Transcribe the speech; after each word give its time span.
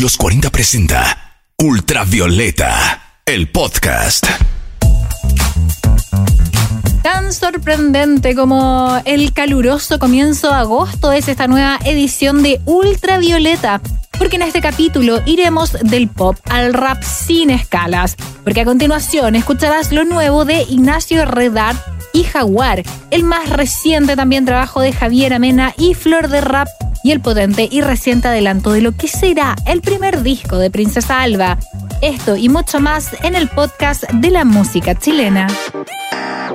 Los 0.00 0.18
40 0.18 0.50
presenta 0.50 1.38
Ultravioleta, 1.56 3.20
el 3.24 3.50
podcast. 3.50 4.26
Tan 7.02 7.32
sorprendente 7.32 8.34
como 8.34 9.00
el 9.06 9.32
caluroso 9.32 9.98
comienzo 9.98 10.48
de 10.48 10.56
agosto 10.56 11.12
es 11.12 11.28
esta 11.28 11.48
nueva 11.48 11.78
edición 11.86 12.42
de 12.42 12.60
Ultravioleta. 12.66 13.80
Porque 14.18 14.36
en 14.36 14.42
este 14.42 14.60
capítulo 14.60 15.22
iremos 15.24 15.72
del 15.72 16.08
pop 16.08 16.36
al 16.44 16.74
rap 16.74 17.02
sin 17.02 17.48
escalas. 17.48 18.16
Porque 18.44 18.60
a 18.60 18.64
continuación 18.66 19.34
escucharás 19.34 19.92
lo 19.92 20.04
nuevo 20.04 20.44
de 20.44 20.62
Ignacio 20.64 21.24
Redart 21.24 21.95
y 22.12 22.24
Jaguar, 22.24 22.82
el 23.10 23.24
más 23.24 23.48
reciente 23.50 24.16
también 24.16 24.44
trabajo 24.44 24.80
de 24.80 24.92
Javier 24.92 25.34
Amena 25.34 25.74
y 25.76 25.94
Flor 25.94 26.28
de 26.28 26.40
Rap 26.40 26.68
y 27.02 27.12
el 27.12 27.20
potente 27.20 27.68
y 27.70 27.82
reciente 27.82 28.28
adelanto 28.28 28.72
de 28.72 28.80
lo 28.80 28.92
que 28.92 29.08
será 29.08 29.54
el 29.66 29.80
primer 29.80 30.22
disco 30.22 30.58
de 30.58 30.70
Princesa 30.70 31.22
Alba. 31.22 31.58
Esto 32.00 32.36
y 32.36 32.48
mucho 32.48 32.80
más 32.80 33.16
en 33.22 33.34
el 33.34 33.48
podcast 33.48 34.04
de 34.10 34.30
la 34.30 34.44
música 34.44 34.94
chilena. 34.94 35.46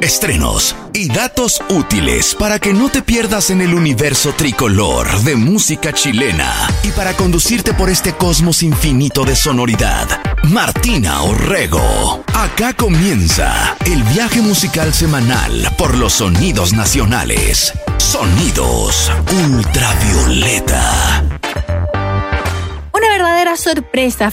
Estrenos 0.01 0.75
y 0.93 1.09
datos 1.09 1.61
útiles 1.69 2.35
para 2.35 2.59
que 2.59 2.73
no 2.73 2.89
te 2.89 3.01
pierdas 3.01 3.49
en 3.49 3.61
el 3.61 3.73
universo 3.73 4.33
tricolor 4.33 5.07
de 5.21 5.35
música 5.35 5.93
chilena 5.93 6.51
y 6.83 6.89
para 6.89 7.13
conducirte 7.13 7.73
por 7.73 7.89
este 7.89 8.13
cosmos 8.13 8.63
infinito 8.63 9.25
de 9.25 9.35
sonoridad. 9.35 10.07
Martina 10.43 11.21
Orrego. 11.21 12.23
Acá 12.33 12.73
comienza 12.73 13.75
el 13.85 14.03
viaje 14.03 14.41
musical 14.41 14.93
semanal 14.93 15.69
por 15.77 15.95
los 15.95 16.13
sonidos 16.13 16.73
nacionales. 16.73 17.73
Sonidos 17.97 19.11
ultravioleta. 19.45 21.00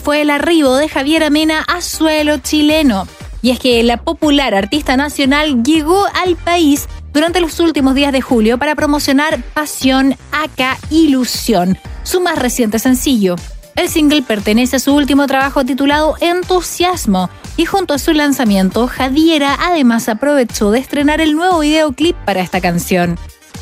Fue 0.02 0.22
el 0.22 0.30
arribo 0.30 0.76
de 0.76 0.88
Javier 0.88 1.22
Amena 1.22 1.62
a 1.68 1.80
suelo 1.80 2.38
chileno. 2.38 3.06
Y 3.40 3.50
es 3.50 3.60
que 3.60 3.82
la 3.82 3.96
popular 3.96 4.54
artista 4.54 4.96
nacional 4.96 5.62
llegó 5.62 6.06
al 6.24 6.36
país 6.36 6.88
durante 7.12 7.40
los 7.40 7.60
últimos 7.60 7.94
días 7.94 8.12
de 8.12 8.20
julio 8.20 8.58
para 8.58 8.74
promocionar 8.74 9.40
Pasión 9.54 10.16
Acá 10.32 10.76
Ilusión, 10.90 11.78
su 12.02 12.20
más 12.20 12.38
reciente 12.38 12.78
sencillo. 12.78 13.36
El 13.76 13.88
single 13.88 14.22
pertenece 14.22 14.76
a 14.76 14.80
su 14.80 14.94
último 14.94 15.26
trabajo 15.26 15.64
titulado 15.64 16.16
Entusiasmo 16.20 17.30
y 17.56 17.64
junto 17.64 17.94
a 17.94 17.98
su 17.98 18.12
lanzamiento, 18.12 18.88
Jadiera 18.88 19.56
además 19.60 20.08
aprovechó 20.08 20.72
de 20.72 20.80
estrenar 20.80 21.20
el 21.20 21.34
nuevo 21.34 21.60
videoclip 21.60 22.16
para 22.24 22.40
esta 22.40 22.60
canción. 22.60 23.16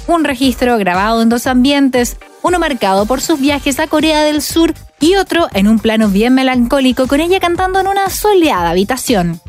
Un 0.07 0.25
registro 0.25 0.79
grabado 0.79 1.21
en 1.21 1.29
dos 1.29 1.47
ambientes, 1.47 2.17
uno 2.43 2.59
marcado 2.59 3.05
por 3.05 3.21
sus 3.21 3.41
viajes 3.41 3.79
a 3.79 3.89
Corea 3.89 4.23
del 4.23 4.41
Sur 4.41 4.73
y 5.01 5.17
otro 5.17 5.49
en 5.53 5.69
un 5.69 5.79
plano 5.79 6.09
bien 6.09 6.35
melancólico 6.35 7.07
con 7.07 7.21
ella 7.21 7.41
cantando 7.41 7.81
en 7.81 7.87
una 7.87 8.11
soleada 8.11 8.71
habitación. 8.71 9.41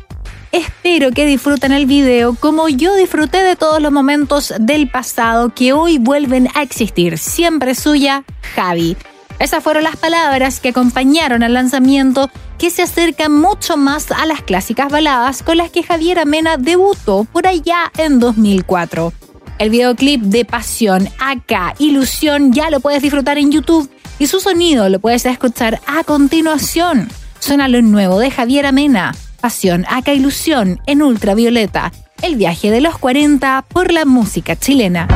Espero 0.52 1.10
que 1.10 1.26
disfruten 1.26 1.72
el 1.72 1.86
video 1.86 2.34
como 2.34 2.68
yo 2.68 2.94
disfruté 2.94 3.42
de 3.42 3.56
todos 3.56 3.82
los 3.82 3.92
momentos 3.92 4.54
del 4.58 4.90
pasado 4.90 5.50
que 5.54 5.72
hoy 5.72 5.98
vuelven 5.98 6.48
a 6.54 6.62
existir. 6.62 7.18
Siempre 7.18 7.74
suya, 7.74 8.24
Javi. 8.54 8.96
Esas 9.38 9.62
fueron 9.62 9.84
las 9.84 9.96
palabras 9.96 10.58
que 10.58 10.70
acompañaron 10.70 11.42
al 11.42 11.54
lanzamiento 11.54 12.30
que 12.58 12.70
se 12.70 12.82
acerca 12.82 13.28
mucho 13.28 13.76
más 13.76 14.10
a 14.10 14.26
las 14.26 14.42
clásicas 14.42 14.90
baladas 14.90 15.42
con 15.42 15.58
las 15.58 15.70
que 15.70 15.84
Javier 15.84 16.18
Amena 16.18 16.56
debutó 16.56 17.24
por 17.24 17.46
allá 17.46 17.92
en 17.98 18.18
2004. 18.18 19.12
El 19.58 19.70
videoclip 19.70 20.22
de 20.22 20.44
Pasión, 20.44 21.08
Acá, 21.20 21.74
Ilusión 21.78 22.52
ya 22.52 22.70
lo 22.70 22.80
puedes 22.80 23.02
disfrutar 23.02 23.38
en 23.38 23.52
YouTube 23.52 23.90
y 24.18 24.26
su 24.26 24.40
sonido 24.40 24.88
lo 24.88 24.98
puedes 24.98 25.26
escuchar 25.26 25.80
a 25.86 26.04
continuación. 26.04 27.08
Suena 27.38 27.68
lo 27.68 27.80
nuevo 27.82 28.18
de 28.18 28.30
Javier 28.30 28.66
Amena, 28.66 29.14
Pasión, 29.40 29.84
Acá, 29.88 30.12
Ilusión 30.12 30.80
en 30.86 31.02
Ultravioleta, 31.02 31.92
el 32.22 32.36
viaje 32.36 32.70
de 32.70 32.80
los 32.80 32.98
40 32.98 33.64
por 33.68 33.92
la 33.92 34.04
música 34.04 34.56
chilena. 34.56 35.06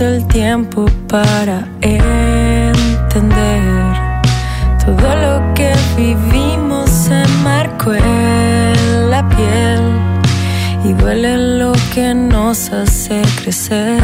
el 0.00 0.26
tiempo 0.28 0.86
para 1.08 1.66
todo 4.84 5.16
lo 5.16 5.54
que 5.54 5.72
vivimos 5.96 6.88
se 6.88 7.26
marcó 7.42 7.94
en 7.94 9.10
la 9.10 9.28
piel 9.28 9.80
y 10.84 10.92
duele 10.92 11.58
lo 11.58 11.72
que 11.92 12.14
nos 12.14 12.70
hace 12.70 13.22
crecer. 13.42 14.00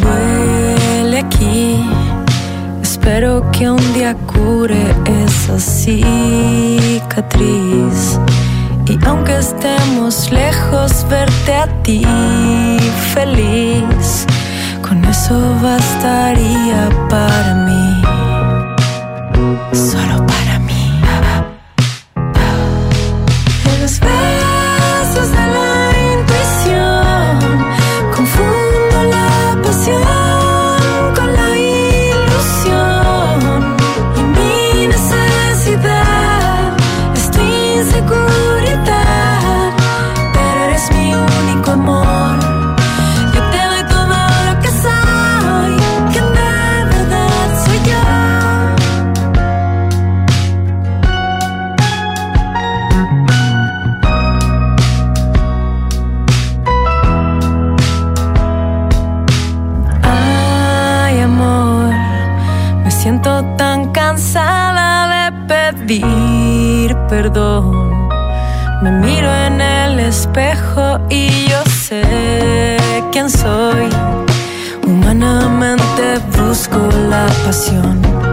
Duele 0.00 1.18
aquí, 1.20 1.88
espero 2.82 3.48
que 3.52 3.70
un 3.70 3.94
día 3.94 4.16
cure 4.26 4.84
esa 5.24 5.60
cicatriz 5.60 6.98
aunque 9.06 9.38
estemos 9.38 10.30
lejos, 10.30 11.06
verte 11.08 11.54
a 11.54 11.66
ti 11.82 12.02
feliz, 13.14 14.26
con 14.82 15.04
eso 15.04 15.38
bastaría 15.62 16.88
para 17.08 17.54
mí. 17.66 18.02
Solo 19.72 20.26
para 20.26 20.42
perdón. 67.08 68.08
Me 68.82 68.90
miro 68.90 69.30
en 69.46 69.60
el 69.60 70.00
espejo 70.00 70.98
y 71.08 71.46
yo 71.46 71.62
sé 71.66 72.78
quién 73.12 73.28
soy. 73.28 73.88
Humanamente 74.86 76.18
busco 76.36 76.78
la 77.08 77.26
pasión 77.44 78.31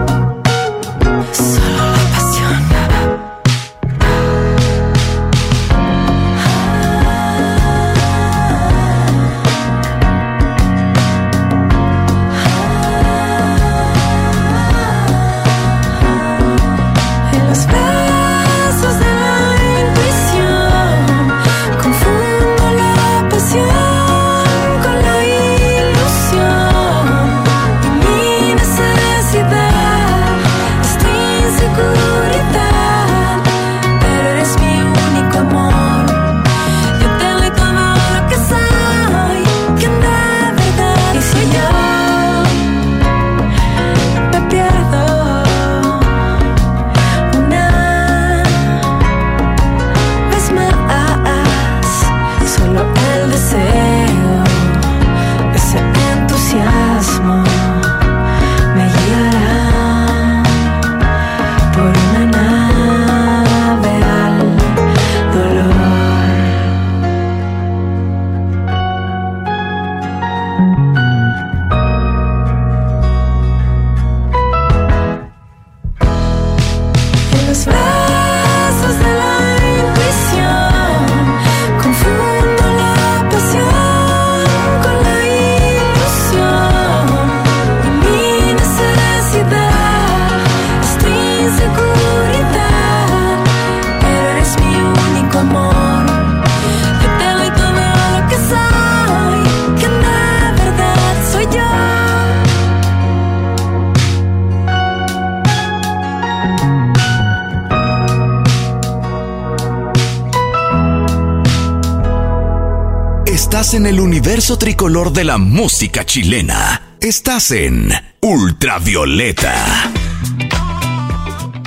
en 113.74 113.86
el 113.86 114.00
universo 114.00 114.58
tricolor 114.58 115.14
de 115.14 115.24
la 115.24 115.38
música 115.38 116.06
chilena. 116.06 116.96
Estás 117.02 117.52
en 117.52 117.92
Ultravioleta. 118.22 119.54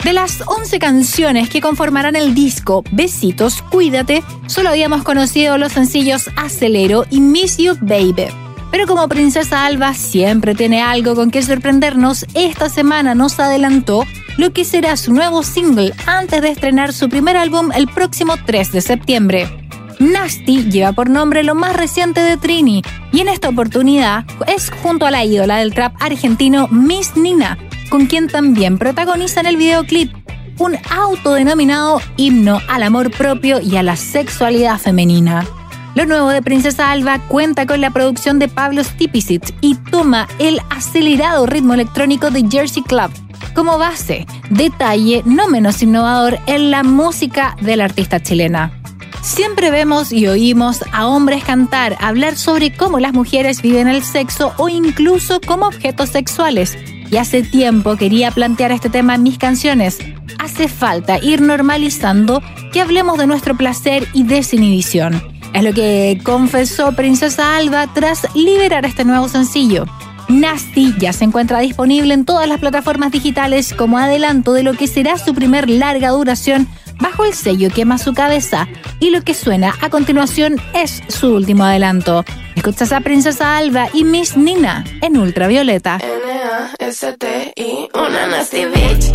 De 0.03 0.13
las 0.13 0.43
11 0.47 0.79
canciones 0.79 1.49
que 1.49 1.61
conformarán 1.61 2.17
el 2.17 2.35
disco 2.35 2.83
Besitos, 2.91 3.63
Cuídate, 3.63 4.25
solo 4.47 4.71
habíamos 4.71 5.05
conocido 5.05 5.59
los 5.59 5.73
sencillos 5.73 6.31
Acelero 6.37 7.05
y 7.11 7.21
Miss 7.21 7.59
You 7.59 7.77
Baby. 7.81 8.27
Pero 8.73 8.87
como 8.87 9.07
Princesa 9.07 9.65
Alba 9.65 9.95
siempre 9.95 10.55
tiene 10.55 10.83
algo 10.83 11.15
con 11.15 11.31
que 11.31 11.43
sorprendernos, 11.43 12.27
esta 12.35 12.69
semana 12.69 13.15
nos 13.15 13.39
adelantó 13.39 14.05
lo 14.39 14.53
que 14.53 14.65
será 14.65 14.97
su 14.97 15.13
nuevo 15.13 15.43
single 15.43 15.93
antes 16.07 16.43
de 16.43 16.51
estrenar 16.51 16.93
su 16.93 17.09
primer 17.09 17.37
álbum 17.37 17.71
el 17.73 17.87
próximo 17.87 18.35
3 18.45 18.73
de 18.73 18.81
septiembre. 18.81 19.62
Nasty 20.03 20.65
lleva 20.69 20.91
por 20.91 21.09
nombre 21.09 21.45
lo 21.45 21.55
más 21.55 21.77
reciente 21.77 22.21
de 22.21 22.37
Trini 22.37 22.83
y 23.13 23.21
en 23.21 23.29
esta 23.29 23.49
oportunidad 23.49 24.25
es 24.49 24.73
junto 24.83 25.07
a 25.07 25.13
la 25.13 25.25
ídola 25.25 25.59
del 25.59 25.73
trap 25.73 25.95
argentino 26.01 26.67
Miss 26.69 27.17
Nina, 27.17 27.57
con 27.89 28.07
quien 28.07 28.27
también 28.27 28.79
protagoniza 28.79 29.39
en 29.39 29.47
el 29.47 29.57
videoclip 29.57 30.13
un 30.59 30.77
autodenominado 30.91 32.01
himno 32.17 32.61
al 32.69 32.83
amor 32.83 33.13
propio 33.13 33.61
y 33.61 33.77
a 33.77 33.85
la 33.85 33.95
sexualidad 33.95 34.79
femenina. 34.79 35.47
Lo 35.95 36.05
nuevo 36.05 36.31
de 36.31 36.43
Princesa 36.43 36.91
Alba 36.91 37.21
cuenta 37.29 37.65
con 37.65 37.81
la 37.81 37.91
producción 37.91 38.41
de 38.41 38.49
Pablo 38.49 38.83
Stipicic 38.83 39.55
y 39.61 39.77
toma 39.77 40.27
el 40.41 40.59
acelerado 40.71 41.47
ritmo 41.47 41.75
electrónico 41.75 42.33
de 42.33 42.45
Jersey 42.51 42.83
Club 42.83 43.13
como 43.55 43.79
base, 43.79 44.27
detalle 44.51 45.23
no 45.27 45.49
menos 45.49 45.81
innovador 45.83 46.39
en 46.47 46.73
la 46.73 46.83
música 46.83 47.57
de 47.61 47.77
la 47.77 47.85
artista 47.85 48.21
chilena. 48.21 48.82
Siempre 49.23 49.71
vemos 49.71 50.13
y 50.13 50.27
oímos 50.27 50.81
a 50.93 51.07
hombres 51.07 51.45
cantar, 51.45 51.97
hablar 52.01 52.37
sobre 52.37 52.75
cómo 52.75 52.99
las 52.99 53.13
mujeres 53.13 53.63
viven 53.63 53.87
el 53.87 54.03
sexo 54.03 54.53
o 54.59 54.69
incluso 54.69 55.41
como 55.41 55.67
objetos 55.67 56.11
sexuales, 56.11 56.77
y 57.09 57.19
hace 57.19 57.45
tiempo 57.45 57.97
quería 57.97 58.33
plantear 58.33 58.73
este 58.73 58.91
tema 58.91 59.15
en 59.15 59.23
mis 59.23 59.39
canciones. 59.39 59.99
Hace 60.41 60.67
falta 60.67 61.19
ir 61.19 61.41
normalizando 61.41 62.43
que 62.73 62.81
hablemos 62.81 63.17
de 63.17 63.29
nuestro 63.29 63.57
placer 63.57 64.09
y 64.13 64.25
desinhibición. 64.25 65.23
Es 65.55 65.63
lo 65.63 65.73
que 65.73 66.21
confesó 66.25 66.91
Princesa 66.93 67.57
Alba 67.57 67.87
tras 67.95 68.27
liberar 68.35 68.85
este 68.87 69.05
nuevo 69.05 69.29
sencillo. 69.29 69.85
Nasty 70.29 70.95
ya 70.99 71.13
se 71.13 71.25
encuentra 71.25 71.61
disponible 71.61 72.13
en 72.15 72.25
todas 72.25 72.49
las 72.49 72.59
plataformas 72.59 73.13
digitales 73.13 73.73
como 73.73 73.99
adelanto 73.99 74.53
de 74.53 74.65
lo 74.65 74.73
que 74.73 74.89
será 74.89 75.17
su 75.17 75.33
primer 75.33 75.71
larga 75.71 76.09
duración 76.09 76.67
bajo 77.01 77.25
el 77.25 77.35
sello 77.35 77.71
Quema 77.71 77.99
su 77.99 78.15
cabeza 78.15 78.69
y 79.01 79.11
lo 79.11 79.23
que 79.23 79.35
suena 79.35 79.75
a 79.81 79.91
continuación 79.91 80.61
es 80.75 81.03
su 81.09 81.35
último 81.35 81.65
adelanto. 81.65 82.25
Escuchas 82.55 82.93
a 82.93 83.01
Princesa 83.01 83.57
Alba 83.57 83.89
y 83.93 84.05
Miss 84.05 84.37
Nina 84.37 84.85
en 85.01 85.17
Ultravioleta. 85.17 85.99
N-A-S-T-I, 86.03 87.89
una 87.95 88.27
nasty 88.27 88.65
bitch. 88.67 89.11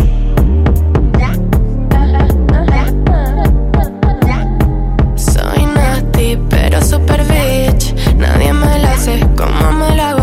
Soy 5.16 5.66
nasty, 5.66 6.38
pero 6.50 6.82
super 6.82 7.24
bitch. 7.24 7.94
Nadie 8.16 8.54
me 8.54 8.80
la 8.80 8.92
hace 8.94 9.20
como 9.38 9.72
me 9.72 9.96
la 9.96 10.17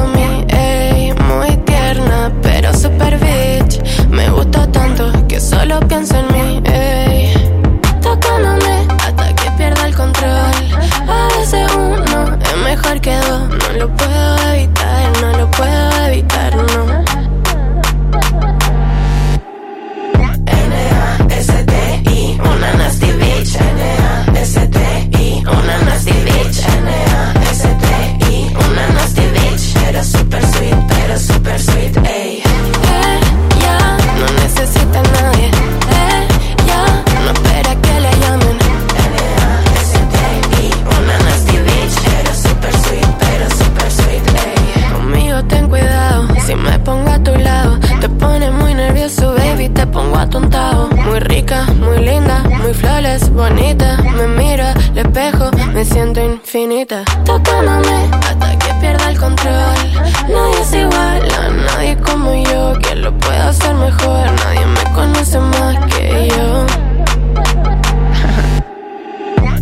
siento 55.84 56.20
infinita. 56.20 57.04
Tocándome 57.24 58.08
hasta 58.12 58.58
que 58.58 58.74
pierda 58.80 59.10
el 59.10 59.18
control. 59.18 59.76
Nadie 60.28 60.60
es 60.60 60.72
igual 60.72 61.22
a 61.34 61.48
nadie 61.48 61.96
como 61.98 62.34
yo. 62.34 62.72
Quien 62.80 63.02
lo 63.02 63.16
puede 63.18 63.38
hacer 63.38 63.74
mejor, 63.74 64.26
nadie 64.44 64.66
me 64.66 64.84
conoce 64.94 65.38
más 65.38 65.76
que 65.86 66.28
yo. 66.28 66.66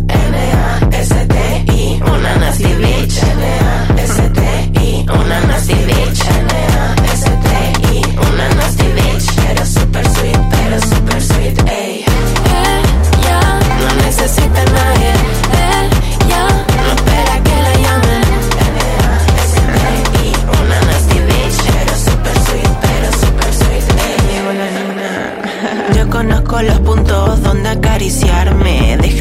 N-A-S-T-I, 0.07 2.01
una 2.01 2.35
nasty 2.37 2.73
bitch. 2.75 3.23
N-A-S-T-I, 3.23 5.05
una 5.09 5.39
nasty 5.47 5.73
bitch. 5.73 6.21
N-A-S-T-I, 6.25 7.02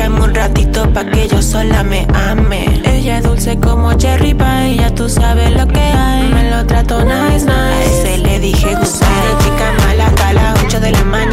Déjame 0.03 0.25
un 0.25 0.35
ratito 0.35 0.93
pa' 0.93 1.05
que 1.05 1.29
yo 1.29 1.41
sola 1.41 1.85
me 1.85 2.09
ame. 2.13 2.83
Ella 2.85 3.19
es 3.19 3.23
dulce 3.23 3.57
como 3.61 3.93
cherry 3.95 4.35
pie, 4.35 4.75
ya 4.79 4.93
tú 4.93 5.09
sabes 5.09 5.53
lo 5.53 5.69
que 5.69 5.79
hay. 5.79 6.29
Me 6.29 6.51
lo 6.51 6.67
trato 6.67 7.05
nice, 7.05 7.47
nice. 7.47 7.53
A 7.53 7.85
ese 7.85 8.19
le 8.19 8.41
dije 8.41 8.75
gustar, 8.75 9.39
chica 9.39 9.73
mala 9.87 10.07
hasta 10.09 10.33
las 10.33 10.65
8 10.65 10.81
de 10.81 10.91
la 10.91 11.05
mañana. 11.05 11.32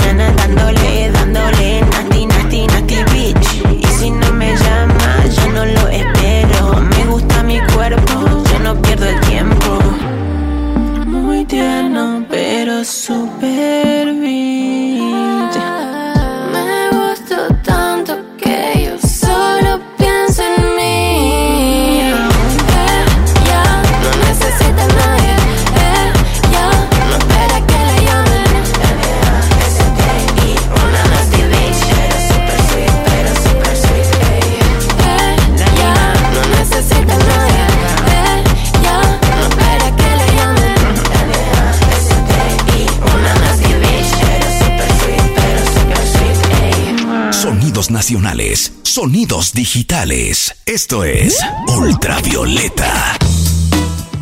Digitales. 49.72 50.56
Esto 50.66 51.04
es 51.04 51.38
Ultravioleta. 51.68 53.20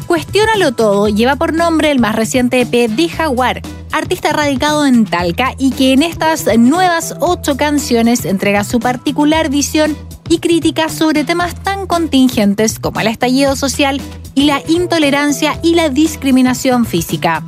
Cuestiónalo 0.05 0.73
todo 0.73 1.07
lleva 1.07 1.37
por 1.37 1.53
nombre 1.53 1.89
el 1.89 1.99
más 1.99 2.17
reciente 2.17 2.59
EP 2.59 2.89
de 2.89 3.07
Jaguar, 3.07 3.61
artista 3.93 4.33
radicado 4.33 4.85
en 4.85 5.05
Talca 5.05 5.53
y 5.57 5.71
que 5.71 5.93
en 5.93 6.03
estas 6.03 6.47
nuevas 6.57 7.15
ocho 7.21 7.55
canciones 7.55 8.25
entrega 8.25 8.65
su 8.65 8.81
particular 8.81 9.49
visión 9.49 9.95
y 10.27 10.39
crítica 10.39 10.89
sobre 10.89 11.23
temas 11.23 11.55
tan 11.63 11.87
contingentes 11.87 12.77
como 12.77 12.99
el 12.99 13.07
estallido 13.07 13.55
social 13.55 14.01
y 14.35 14.47
la 14.47 14.61
intolerancia 14.67 15.57
y 15.63 15.75
la 15.75 15.87
discriminación 15.87 16.85
física. 16.85 17.41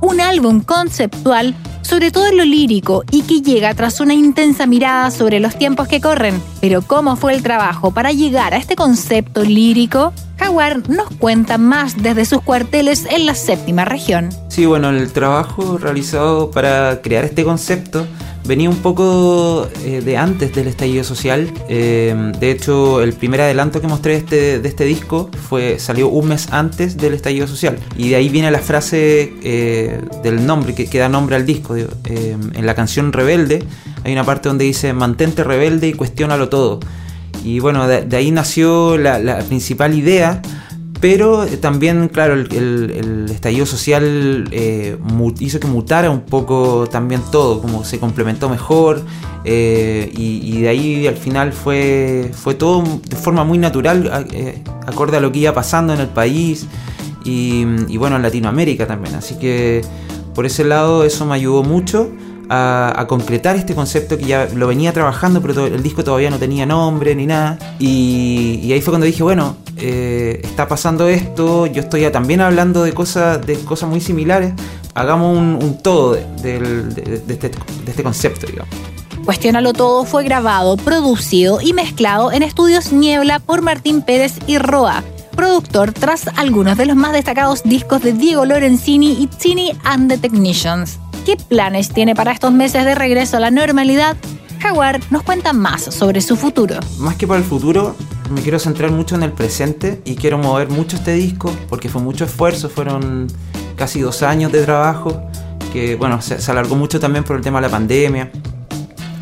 Un 0.00 0.22
álbum 0.22 0.62
conceptual 0.62 1.54
sobre 1.84 2.10
todo 2.10 2.26
en 2.26 2.38
lo 2.38 2.44
lírico 2.44 3.04
y 3.10 3.22
que 3.22 3.42
llega 3.42 3.74
tras 3.74 4.00
una 4.00 4.14
intensa 4.14 4.66
mirada 4.66 5.10
sobre 5.10 5.38
los 5.38 5.56
tiempos 5.56 5.86
que 5.86 6.00
corren. 6.00 6.42
Pero 6.60 6.82
¿cómo 6.82 7.16
fue 7.16 7.34
el 7.34 7.42
trabajo 7.42 7.92
para 7.92 8.10
llegar 8.10 8.54
a 8.54 8.56
este 8.56 8.74
concepto 8.74 9.44
lírico? 9.44 10.12
Jaguar 10.38 10.88
nos 10.88 11.08
cuenta 11.18 11.58
más 11.58 12.02
desde 12.02 12.24
sus 12.24 12.42
cuarteles 12.42 13.06
en 13.10 13.26
la 13.26 13.34
séptima 13.34 13.84
región. 13.84 14.30
Sí, 14.48 14.66
bueno, 14.66 14.90
el 14.90 15.12
trabajo 15.12 15.78
realizado 15.78 16.50
para 16.50 17.00
crear 17.02 17.24
este 17.24 17.44
concepto 17.44 18.06
venía 18.46 18.68
un 18.68 18.76
poco 18.76 19.68
eh, 19.84 20.02
de 20.04 20.16
antes 20.16 20.54
del 20.54 20.68
estallido 20.68 21.04
social. 21.04 21.50
Eh, 21.68 22.32
de 22.38 22.50
hecho, 22.50 23.00
el 23.02 23.14
primer 23.14 23.40
adelanto 23.40 23.80
que 23.80 23.86
mostré 23.86 24.16
este, 24.16 24.60
de 24.60 24.68
este 24.68 24.84
disco 24.84 25.30
fue, 25.48 25.78
salió 25.78 26.08
un 26.08 26.28
mes 26.28 26.48
antes 26.52 26.96
del 26.96 27.14
estallido 27.14 27.46
social. 27.46 27.78
Y 27.96 28.10
de 28.10 28.16
ahí 28.16 28.28
viene 28.28 28.50
la 28.50 28.58
frase 28.58 29.32
eh, 29.42 30.00
del 30.22 30.46
nombre, 30.46 30.74
que, 30.74 30.98
da 30.98 31.08
nombre 31.08 31.36
al 31.36 31.46
disco. 31.46 31.74
en 31.76 32.66
la 32.66 32.74
canción 32.74 33.12
Rebelde 33.12 33.64
hay 34.04 34.12
una 34.12 34.24
parte 34.24 34.48
donde 34.48 34.66
dice 34.66 34.92
mantente 34.92 35.42
rebelde 35.42 35.88
y 35.88 35.94
cuestiónalo 35.94 36.48
todo. 36.48 36.80
Y 37.44 37.60
bueno, 37.60 37.86
de, 37.86 38.16
ahí 38.16 38.30
nació 38.30 38.96
la, 38.98 39.38
principal 39.46 39.94
idea 39.94 40.40
pero 41.00 41.44
eh, 41.44 41.58
también, 41.58 42.08
claro, 42.08 42.32
el, 42.32 43.26
estallido 43.28 43.66
social 43.66 44.48
eh, 44.50 44.96
hizo 45.38 45.60
que 45.60 45.66
mutara 45.66 46.08
un 46.08 46.22
poco 46.22 46.88
también 46.90 47.20
todo, 47.30 47.60
como 47.60 47.84
se 47.84 48.00
complementó 48.00 48.48
mejor 48.48 49.02
eh, 49.44 50.10
y, 50.16 50.62
de 50.62 50.68
ahí 50.70 51.06
al 51.06 51.18
final 51.18 51.52
fue, 51.52 52.30
fue 52.32 52.54
todo 52.54 52.82
de 53.06 53.16
forma 53.16 53.44
muy 53.44 53.58
natural, 53.58 54.26
acorde 54.86 55.18
a 55.18 55.20
lo 55.20 55.30
que 55.30 55.40
iba 55.40 55.52
pasando 55.52 55.92
en 55.92 56.00
el 56.00 56.08
país 56.08 56.66
y, 57.22 57.66
y 57.88 57.98
bueno, 57.98 58.16
en 58.16 58.22
Latinoamérica 58.22 58.86
también. 58.86 59.14
Así 59.14 59.34
que 59.34 59.82
por 60.34 60.46
ese 60.46 60.64
lado 60.64 61.04
eso 61.04 61.26
me 61.26 61.34
ayudó 61.34 61.62
mucho 61.62 62.10
a, 62.48 63.04
concretar 63.08 63.56
este 63.56 63.74
concepto 63.74 64.16
que 64.18 64.24
ya 64.24 64.48
lo 64.54 64.66
venía 64.66 64.92
trabajando, 64.92 65.40
pero 65.40 65.66
el 65.66 65.82
disco 65.82 66.04
todavía 66.04 66.30
no 66.30 66.38
tenía 66.38 66.66
nombre 66.66 67.14
ni 67.14 67.26
nada. 67.26 67.58
Y, 67.78 68.72
ahí 68.72 68.80
fue 68.80 68.92
cuando 68.92 69.06
dije, 69.06 69.22
bueno, 69.22 69.56
eh, 69.76 70.40
está 70.42 70.68
pasando 70.68 71.08
esto, 71.08 71.66
yo 71.66 71.82
estoy 71.82 72.10
también 72.10 72.40
hablando 72.40 72.82
de 72.82 72.92
cosas, 72.92 73.44
de 73.44 73.56
cosas 73.60 73.88
muy 73.88 74.00
similares, 74.00 74.54
hagamos 74.94 75.36
un, 75.36 75.78
todo 75.82 76.14
este, 76.14 76.60
de, 76.60 77.50
este, 77.86 78.02
concepto, 78.02 78.46
digamos. 78.46 78.74
Cuestiónalo 79.24 79.72
Todo 79.72 80.04
fue 80.04 80.22
grabado, 80.22 80.76
producido 80.76 81.60
y 81.62 81.72
mezclado 81.72 82.30
en 82.30 82.42
estudios 82.42 82.92
Niebla 82.92 83.38
por 83.38 83.62
Martín 83.62 84.02
Pérez 84.02 84.34
y 84.46 84.58
Roa, 84.58 85.02
productor 85.34 85.92
tras 85.92 86.28
algunos 86.36 86.76
de 86.76 86.84
los 86.86 86.96
más 86.96 87.12
destacados 87.12 87.62
discos 87.64 88.02
de 88.02 88.12
Diego 88.12 88.44
Lorenzini 88.44 89.12
y 89.12 89.26
Tini 89.26 89.72
and 89.84 90.10
the 90.10 90.18
Technicians. 90.18 90.98
¿Qué 91.24 91.38
planes 91.38 91.88
tiene 91.88 92.14
para 92.14 92.32
estos 92.32 92.52
meses 92.52 92.84
de 92.84 92.94
regreso 92.94 93.38
a 93.38 93.40
la 93.40 93.50
normalidad? 93.50 94.14
Jaguar 94.60 95.00
nos 95.10 95.22
cuenta 95.22 95.54
más 95.54 95.82
sobre 95.82 96.20
su 96.20 96.36
futuro. 96.36 96.76
Más 96.98 97.16
que 97.16 97.26
para 97.26 97.38
el 97.40 97.46
futuro, 97.46 97.96
me 98.30 98.42
quiero 98.42 98.58
centrar 98.58 98.90
mucho 98.90 99.14
en 99.14 99.22
el 99.22 99.32
presente 99.32 100.02
y 100.04 100.16
quiero 100.16 100.36
mover 100.36 100.68
mucho 100.68 100.96
este 100.96 101.14
disco 101.14 101.50
porque 101.70 101.88
fue 101.88 102.02
mucho 102.02 102.26
esfuerzo, 102.26 102.68
fueron 102.68 103.28
casi 103.74 104.02
dos 104.02 104.22
años 104.22 104.52
de 104.52 104.64
trabajo, 104.64 105.22
que 105.72 105.96
bueno, 105.96 106.20
se, 106.20 106.36
alargó 106.50 106.76
mucho 106.76 107.00
también 107.00 107.24
por 107.24 107.36
el 107.36 107.42
tema 107.42 107.58
de 107.58 107.68
la 107.68 107.70
pandemia, 107.70 108.30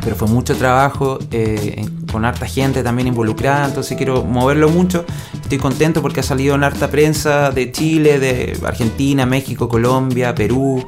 pero 0.03 0.17
fue 0.17 0.27
mucho 0.27 0.57
trabajo 0.57 1.19
eh, 1.31 1.85
con 2.13 2.25
harta 2.25 2.45
gente 2.45 2.83
también 2.83 3.07
involucrada, 3.07 3.65
entonces 3.65 3.97
quiero 3.97 4.23
moverlo 4.23 4.69
mucho. 4.69 5.03
Estoy 5.41 5.57
contento 5.57 6.01
porque 6.03 6.19
ha 6.19 6.23
salido 6.23 6.53
en 6.53 6.63
harta 6.63 6.89
prensa 6.89 7.49
de 7.49 7.71
Chile, 7.71 8.19
de 8.19 8.57
Argentina, 8.63 9.25
México, 9.25 9.67
Colombia, 9.67 10.33
Perú. 10.35 10.85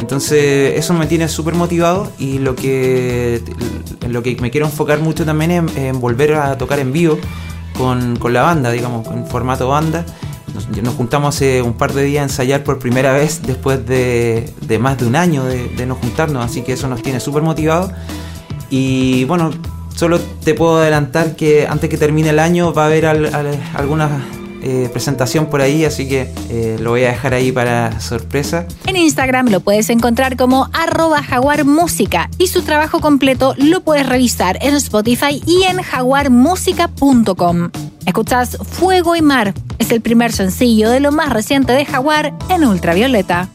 Entonces 0.00 0.78
eso 0.78 0.94
me 0.94 1.06
tiene 1.06 1.28
súper 1.28 1.54
motivado 1.54 2.10
y 2.18 2.38
lo 2.38 2.56
que, 2.56 3.42
lo 4.08 4.22
que 4.22 4.34
me 4.40 4.50
quiero 4.50 4.66
enfocar 4.66 4.98
mucho 4.98 5.26
también 5.26 5.50
es 5.50 5.76
en 5.76 6.00
volver 6.00 6.34
a 6.34 6.56
tocar 6.56 6.78
en 6.78 6.90
vivo 6.90 7.18
con, 7.76 8.16
con 8.16 8.32
la 8.32 8.40
banda, 8.42 8.70
digamos, 8.70 9.06
en 9.08 9.26
formato 9.26 9.68
banda. 9.68 10.06
Nos, 10.82 10.94
juntamos 10.94 11.34
hace 11.34 11.60
un 11.60 11.74
par 11.74 11.92
de 11.92 12.02
días 12.04 12.22
a 12.22 12.24
ensayar 12.24 12.64
por 12.64 12.78
primera 12.78 13.12
vez 13.12 13.42
después 13.42 13.86
de, 13.86 14.50
de 14.62 14.78
más 14.78 14.98
de 14.98 15.06
un 15.06 15.16
año 15.16 15.44
de, 15.44 15.68
de 15.68 15.86
no 15.86 15.96
juntarnos, 15.96 16.44
así 16.44 16.62
que 16.62 16.72
eso 16.72 16.88
nos 16.88 17.02
tiene 17.02 17.20
súper 17.20 17.42
motivados. 17.42 17.90
Y 18.70 19.24
bueno, 19.24 19.50
solo 19.94 20.18
te 20.18 20.54
puedo 20.54 20.78
adelantar 20.78 21.36
que 21.36 21.66
antes 21.66 21.88
que 21.90 21.96
termine 21.96 22.30
el 22.30 22.38
año 22.38 22.72
va 22.72 22.84
a 22.84 22.86
haber 22.86 23.06
alguna 23.06 24.24
eh, 24.64 24.88
presentación 24.92 25.46
por 25.46 25.60
ahí, 25.60 25.84
así 25.84 26.08
que 26.08 26.32
eh, 26.48 26.78
lo 26.80 26.90
voy 26.90 27.02
a 27.02 27.08
dejar 27.08 27.34
ahí 27.34 27.50
para 27.50 28.00
sorpresa. 28.00 28.64
En 28.86 28.96
Instagram 28.96 29.48
lo 29.48 29.58
puedes 29.58 29.90
encontrar 29.90 30.36
como 30.36 30.68
arroba 30.72 31.20
jaguarmúsica 31.20 32.30
y 32.38 32.46
su 32.46 32.62
trabajo 32.62 33.00
completo 33.00 33.54
lo 33.58 33.80
puedes 33.82 34.08
revisar 34.08 34.58
en 34.62 34.74
Spotify 34.74 35.42
y 35.46 35.64
en 35.64 35.82
jaguarmusica.com. 35.82 37.70
Escuchas 38.06 38.56
Fuego 38.70 39.16
y 39.16 39.22
Mar, 39.22 39.52
es 39.80 39.90
el 39.90 40.00
primer 40.00 40.30
sencillo 40.30 40.90
de 40.90 41.00
lo 41.00 41.10
más 41.10 41.30
reciente 41.30 41.72
de 41.72 41.84
Jaguar 41.84 42.32
en 42.48 42.64
ultravioleta. 42.64 43.48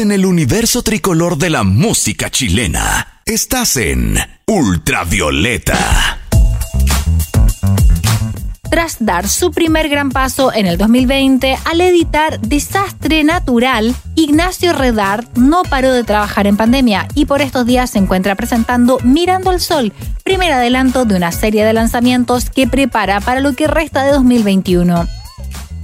En 0.00 0.12
el 0.12 0.24
universo 0.24 0.82
tricolor 0.82 1.36
de 1.36 1.50
la 1.50 1.62
música 1.62 2.30
chilena. 2.30 3.20
Estás 3.26 3.76
en 3.76 4.16
Ultravioleta. 4.46 6.18
Tras 8.70 8.96
dar 9.00 9.28
su 9.28 9.50
primer 9.50 9.90
gran 9.90 10.10
paso 10.10 10.54
en 10.54 10.64
el 10.64 10.78
2020 10.78 11.58
al 11.64 11.80
editar 11.82 12.40
Desastre 12.40 13.24
Natural, 13.24 13.94
Ignacio 14.14 14.72
Redard 14.72 15.26
no 15.36 15.64
paró 15.64 15.92
de 15.92 16.04
trabajar 16.04 16.46
en 16.46 16.56
pandemia 16.56 17.06
y 17.14 17.26
por 17.26 17.42
estos 17.42 17.66
días 17.66 17.90
se 17.90 17.98
encuentra 17.98 18.36
presentando 18.36 18.98
Mirando 19.02 19.50
al 19.50 19.60
Sol, 19.60 19.92
primer 20.24 20.52
adelanto 20.52 21.04
de 21.04 21.16
una 21.16 21.30
serie 21.30 21.62
de 21.62 21.74
lanzamientos 21.74 22.48
que 22.48 22.66
prepara 22.66 23.20
para 23.20 23.40
lo 23.40 23.52
que 23.52 23.66
resta 23.66 24.04
de 24.04 24.12
2021. 24.12 25.06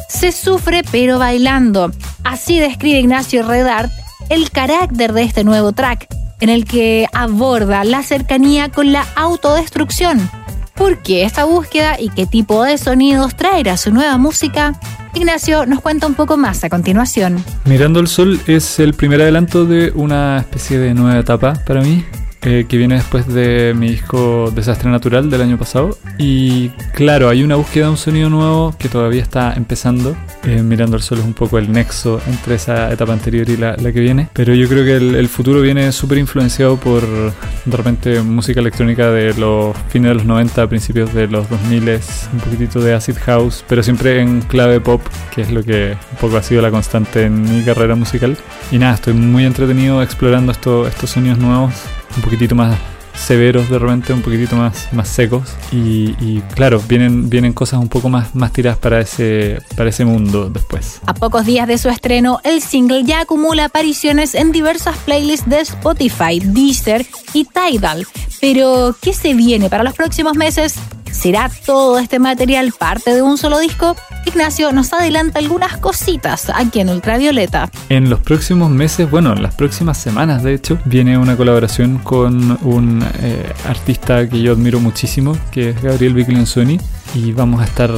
Se 0.09 0.33
sufre 0.33 0.83
pero 0.91 1.19
bailando. 1.19 1.93
Así 2.25 2.59
describe 2.59 3.01
Ignacio 3.01 3.47
Redard 3.47 3.91
el 4.29 4.51
carácter 4.51 5.13
de 5.13 5.23
este 5.23 5.45
nuevo 5.45 5.73
track, 5.73 6.07
en 6.41 6.49
el 6.49 6.65
que 6.65 7.07
aborda 7.13 7.85
la 7.85 8.03
cercanía 8.03 8.71
con 8.71 8.93
la 8.93 9.07
autodestrucción 9.17 10.29
¿Por 10.77 10.99
qué 10.99 11.25
esta 11.25 11.45
búsqueda 11.45 11.97
y 11.99 12.11
qué 12.11 12.27
tipo 12.27 12.63
de 12.63 12.77
sonidos 12.77 13.35
traerá 13.35 13.79
su 13.79 13.91
nueva 13.91 14.19
música? 14.19 14.79
Ignacio 15.15 15.65
nos 15.65 15.81
cuenta 15.81 16.07
un 16.07 16.13
poco 16.13 16.37
más 16.37 16.63
a 16.65 16.69
continuación. 16.69 17.43
Mirando 17.65 17.99
el 17.99 18.09
Sol 18.09 18.39
es 18.47 18.79
el 18.79 18.93
primer 18.93 19.23
adelanto 19.23 19.65
de 19.65 19.91
una 19.95 20.37
especie 20.37 20.79
de 20.79 20.93
nueva 20.93 21.19
etapa 21.19 21.55
para 21.67 21.81
mí. 21.81 22.05
Eh, 22.43 22.67
que 22.69 22.77
viene 22.77 22.97
después 22.97 23.27
de 23.27 23.75
mi 23.77 23.89
disco 23.89 24.53
Desastre 24.55 24.89
Natural 24.91 25.29
del 25.31 25.43
año 25.43 25.59
pasado. 25.59 25.99
Y 26.19 26.69
claro, 26.95 27.29
hay 27.29 27.43
una 27.43 27.57
búsqueda 27.57 27.87
de 27.87 27.91
un 27.91 27.97
sonido 27.97 28.31
nuevo 28.31 28.75
que 28.79 28.89
todavía 28.89 29.23
está 29.23 29.55
empezando. 29.55 30.17
Eh, 30.45 30.63
mirando 30.63 30.97
el 30.97 31.03
sol 31.03 31.19
es 31.19 31.25
un 31.25 31.35
poco 31.35 31.59
el 31.59 31.73
nexo 31.73 32.21
entre 32.29 32.55
esa 32.55 32.93
etapa 32.93 33.13
anterior 33.13 33.49
y 33.49 33.57
la, 33.57 33.77
que 33.77 34.01
viene. 34.01 34.29
Pero 34.33 34.55
yo 34.55 34.69
creo 34.69 34.85
que 34.85 34.97
el, 34.97 35.29
futuro 35.29 35.61
viene 35.61 35.91
súper 35.91 36.19
influenciado 36.19 36.77
por 36.77 37.03
de 37.03 37.77
repente 37.77 38.21
música 38.23 38.61
electrónica 38.61 39.11
de 39.11 39.35
los 39.35 39.77
fines 39.89 40.11
de 40.11 40.15
los 40.15 40.25
90, 40.25 40.69
principios 40.69 41.13
de 41.15 41.27
los 41.27 41.51
2000, 41.51 42.01
un 42.33 42.41
poquitito 42.41 42.81
de 42.81 42.95
acid 42.95 43.17
house, 43.25 43.65
pero 43.69 43.83
siempre 43.83 44.21
en 44.21 44.41
clave 44.43 44.81
pop, 44.81 45.03
que 45.35 45.43
es 45.43 45.51
lo 45.51 45.65
que 45.65 45.97
un 46.13 46.19
poco 46.19 46.37
ha 46.37 46.43
sido 46.43 46.63
la 46.63 46.71
constante 46.71 47.25
en 47.25 47.43
mi 47.43 47.65
carrera 47.65 47.97
musical. 47.97 48.37
Y 48.71 48.79
nada, 48.79 48.95
estoy 48.95 49.15
muy 49.15 49.45
entretenido 49.45 50.01
explorando 50.01 50.53
esto, 50.53 50.87
estos 50.87 51.11
sonidos 51.11 51.39
nuevos 51.39 51.75
un 52.17 52.23
poquitito 52.23 52.55
más 52.55 52.77
severos 53.17 53.69
de 53.71 53.79
repente, 53.79 54.13
un 54.13 54.23
poquitito 54.23 54.57
más, 54.57 54.93
más 54.93 55.09
secos. 55.09 55.55
Y, 55.73 56.41
claro, 56.55 56.83
vienen, 56.87 57.29
vienen 57.29 57.53
cosas 57.53 57.81
un 57.81 57.89
poco 57.89 58.09
más, 58.09 58.35
más 58.35 58.53
tiradas 58.53 58.79
para 58.79 59.01
ese, 59.01 59.61
para 59.77 59.91
ese 59.91 60.05
mundo 60.05 60.51
después. 60.51 61.01
A 61.07 61.15
pocos 61.15 61.47
días 61.47 61.67
de 61.67 61.79
su 61.79 61.89
estreno, 61.89 62.41
el 62.45 62.61
single 62.61 63.05
ya 63.05 63.21
acumula 63.21 63.67
apariciones 63.67 64.35
en 64.35 64.53
diversas 64.53 64.97
playlists 64.99 65.49
de 65.49 65.61
Spotify, 65.61 66.41
Deezer 66.41 67.07
y 67.33 67.45
Tidal. 67.45 68.07
Pero, 68.41 68.95
¿qué 69.01 69.13
se 69.13 69.35
viene 69.35 69.71
para 69.71 69.83
los 69.83 69.95
próximos 69.95 70.37
meses? 70.37 70.75
¿Será 71.17 71.51
todo 71.65 71.99
este 71.99 72.19
material 72.19 72.75
parte 72.79 73.15
de 73.15 73.23
un 73.23 73.39
solo 73.39 73.59
disco? 73.59 73.97
Ignacio 74.27 74.71
nos 74.73 74.93
adelanta 74.93 75.39
algunas 75.39 75.79
cositas 75.79 76.53
aquí 76.55 76.81
en 76.81 76.91
Ultravioleta. 76.91 77.71
En 77.89 78.11
los 78.11 78.21
próximos 78.21 78.71
meses, 78.71 79.11
bueno, 79.11 79.33
en 79.33 79.43
las 79.43 79.55
próximas 79.55 79.97
semanas 79.97 80.43
de 80.43 80.53
hecho, 80.53 80.79
viene 80.85 81.17
una 81.17 81.35
colaboración 81.35 81.99
con 81.99 82.59
un 82.63 83.03
eh, 83.23 83.51
artista 83.67 84.29
que 84.29 84.43
yo 84.43 84.53
admiro 84.53 84.79
muchísimo, 84.79 85.37
que 85.51 85.71
es 85.71 85.83
Gabriel 85.83 86.13
Biglianzoni 86.13 86.79
y 87.15 87.33
vamos 87.33 87.61
a 87.61 87.65
estar 87.65 87.91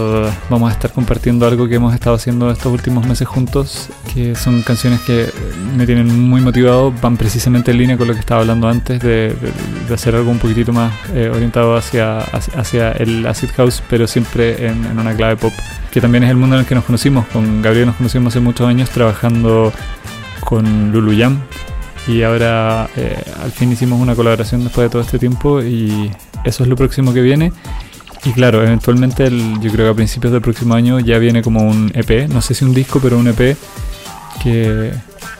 vamos 0.48 0.70
a 0.70 0.72
estar 0.72 0.92
compartiendo 0.92 1.46
algo 1.46 1.68
que 1.68 1.76
hemos 1.76 1.94
estado 1.94 2.16
haciendo 2.16 2.50
estos 2.50 2.72
últimos 2.72 3.06
meses 3.06 3.26
juntos 3.26 3.88
que 4.12 4.34
son 4.34 4.62
canciones 4.62 5.00
que 5.00 5.28
me 5.76 5.86
tienen 5.86 6.28
muy 6.28 6.40
motivado 6.40 6.92
van 7.02 7.16
precisamente 7.16 7.70
en 7.70 7.78
línea 7.78 7.96
con 7.96 8.08
lo 8.08 8.14
que 8.14 8.20
estaba 8.20 8.42
hablando 8.42 8.68
antes 8.68 9.00
de, 9.00 9.34
hacer 9.92 10.14
algo 10.14 10.30
un 10.30 10.38
poquitito 10.38 10.72
más 10.72 10.92
eh, 11.14 11.30
orientado 11.32 11.76
hacia, 11.76 12.18
hacia, 12.20 12.92
el 12.92 13.26
acid 13.26 13.48
house 13.56 13.82
pero 13.88 14.06
siempre 14.06 14.66
en, 14.66 14.98
una 14.98 15.14
clave 15.14 15.36
pop 15.36 15.52
que 15.90 16.00
también 16.00 16.24
es 16.24 16.30
el 16.30 16.36
mundo 16.36 16.56
en 16.56 16.60
el 16.60 16.66
que 16.66 16.74
nos 16.74 16.84
conocimos. 16.84 17.26
Con 17.28 17.62
Gabriel 17.62 17.86
nos 17.86 17.96
conocimos 17.96 18.32
hace 18.32 18.40
muchos 18.40 18.68
años 18.68 18.90
trabajando 18.90 19.72
con 20.40 20.92
Lulu 20.92 21.18
Jam 21.18 21.40
y 22.06 22.22
ahora 22.22 22.88
eh, 22.96 23.22
al 23.42 23.52
fin 23.52 23.72
hicimos 23.72 24.00
una 24.00 24.14
colaboración 24.14 24.64
después 24.64 24.86
de 24.86 24.90
todo 24.90 25.02
este 25.02 25.18
tiempo 25.18 25.62
y 25.62 26.10
eso 26.44 26.62
es 26.62 26.68
lo 26.68 26.76
próximo 26.76 27.12
que 27.12 27.20
viene 27.20 27.52
y 28.24 28.32
claro, 28.32 28.62
eventualmente 28.62 29.30
yo 29.30 29.70
creo 29.70 29.86
que 29.86 29.90
a 29.90 29.94
principios 29.94 30.32
del 30.32 30.42
próximo 30.42 30.74
año 30.74 31.00
ya 31.00 31.18
viene 31.18 31.42
como 31.42 31.62
un 31.62 31.90
EP, 31.94 32.28
no 32.28 32.40
sé 32.40 32.54
si 32.54 32.64
un 32.64 32.74
disco, 32.74 33.00
pero 33.00 33.18
un 33.18 33.28
EP 33.28 33.56
que 34.42 34.92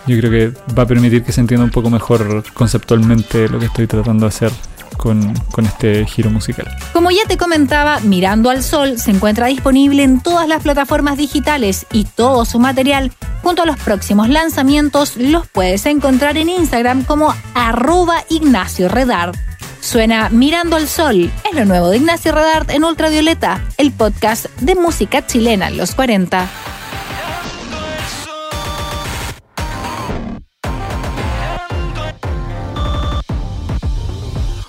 yo 0.07 0.19
creo 0.19 0.31
que 0.31 0.75
va 0.75 0.85
a 0.85 0.87
permitir 0.87 1.23
que 1.23 1.33
se 1.33 1.41
entienda 1.41 1.65
un 1.65 1.71
poco 1.71 1.91
mejor 1.91 2.45
conceptualmente 2.55 3.49
lo 3.49 3.59
que 3.59 3.67
estoy 3.67 3.87
tratando 3.87 4.25
de 4.25 4.29
hacer 4.29 4.53
con, 4.97 5.35
con, 5.53 5.65
este 5.65 6.05
giro 6.07 6.31
musical. 6.31 6.67
Como 6.93 7.11
ya 7.11 7.25
te 7.29 7.37
comentaba, 7.37 8.01
Mirando 8.01 8.51
al 8.51 8.63
Sol 8.63 8.99
se 8.99 9.13
encuentra 9.13 9.47
disponible 9.47 10.03
en 10.03 10.21
todas 10.21 10.49
las 10.49 10.63
plataformas 10.63 11.17
digitales 11.19 11.87
y 11.93 12.05
todo 12.05 12.45
su 12.45 12.59
material, 12.59 13.13
junto 13.43 13.63
a 13.63 13.67
los 13.67 13.79
próximos 13.79 14.29
lanzamientos, 14.29 15.17
los 15.17 15.47
puedes 15.47 15.87
encontrar 15.87 16.37
en 16.37 16.49
Instagram 16.49 17.05
como 17.05 17.33
arroba 17.55 18.25
Ignacio 18.29 18.89
Redard. 18.89 19.37
Suena 19.81 20.29
Mirando 20.29 20.77
al 20.77 20.89
Sol, 20.89 21.31
es 21.49 21.55
lo 21.55 21.65
nuevo 21.65 21.89
de 21.89 21.97
Ignacio 21.99 22.33
Redart 22.33 22.71
en 22.71 22.85
Ultravioleta, 22.85 23.65
el 23.79 23.93
podcast 23.93 24.47
de 24.61 24.75
música 24.75 25.27
chilena 25.27 25.69
en 25.69 25.77
los 25.77 25.95
40. 25.95 26.49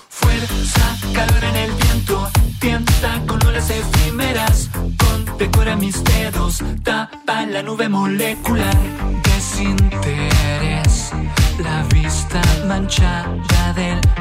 Fuerza, 0.10 0.98
calor 1.13 1.43
en 1.43 1.56
el 1.56 1.72
viento, 1.72 2.30
tienta 2.60 3.22
con 3.28 3.45
olas 3.45 3.69
efímeras, 3.69 4.69
decora 5.38 5.76
mis 5.76 6.02
dedos, 6.04 6.60
tapa 6.84 7.45
la 7.45 7.62
nube 7.63 7.89
molecular, 7.89 8.78
desinterés, 9.24 11.12
la 11.62 11.84
vista 11.93 12.41
manchada 12.67 13.74
del 13.76 14.18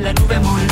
la 0.00 0.12
nube 0.12 0.38
molecular. 0.40 0.71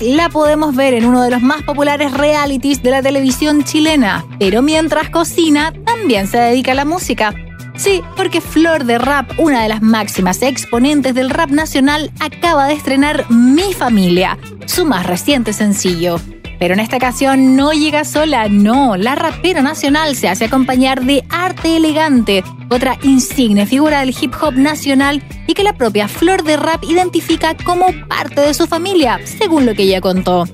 La 0.00 0.28
podemos 0.28 0.74
ver 0.74 0.94
en 0.94 1.04
uno 1.04 1.22
de 1.22 1.30
los 1.30 1.42
más 1.42 1.62
populares 1.62 2.12
realities 2.12 2.82
de 2.82 2.90
la 2.90 3.02
televisión 3.02 3.64
chilena, 3.64 4.24
pero 4.38 4.62
mientras 4.62 5.10
cocina 5.10 5.72
también 5.84 6.26
se 6.26 6.38
dedica 6.38 6.72
a 6.72 6.74
la 6.76 6.84
música. 6.84 7.34
Sí, 7.76 8.02
porque 8.16 8.40
Flor 8.40 8.84
de 8.84 8.98
Rap, 8.98 9.32
una 9.38 9.62
de 9.62 9.68
las 9.68 9.80
máximas 9.80 10.42
exponentes 10.42 11.14
del 11.14 11.30
rap 11.30 11.50
nacional, 11.50 12.10
acaba 12.20 12.66
de 12.66 12.74
estrenar 12.74 13.30
Mi 13.30 13.72
Familia, 13.72 14.38
su 14.66 14.84
más 14.84 15.06
reciente 15.06 15.52
sencillo. 15.52 16.20
Pero 16.60 16.74
en 16.74 16.80
esta 16.80 16.98
ocasión 16.98 17.56
no 17.56 17.72
llega 17.72 18.04
sola, 18.04 18.46
no, 18.50 18.98
la 18.98 19.14
rapera 19.14 19.62
nacional 19.62 20.14
se 20.14 20.28
hace 20.28 20.44
acompañar 20.44 21.02
de 21.02 21.24
Arte 21.30 21.78
Elegante, 21.78 22.44
otra 22.68 22.98
insigne 23.02 23.64
figura 23.64 24.00
del 24.00 24.14
hip 24.20 24.34
hop 24.40 24.52
nacional 24.52 25.22
y 25.46 25.54
que 25.54 25.64
la 25.64 25.72
propia 25.72 26.06
Flor 26.06 26.44
de 26.44 26.58
Rap 26.58 26.84
identifica 26.84 27.56
como 27.64 27.86
parte 28.08 28.42
de 28.42 28.52
su 28.52 28.66
familia, 28.66 29.18
según 29.24 29.64
lo 29.64 29.74
que 29.74 29.84
ella 29.84 30.02
contó. 30.02 30.44